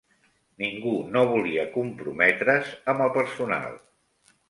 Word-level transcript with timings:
Ningú 0.63 0.93
no 1.17 1.23
volia 1.33 1.67
comprometre's 1.77 2.75
amb 2.95 3.09
el 3.09 3.17
personal. 3.23 3.83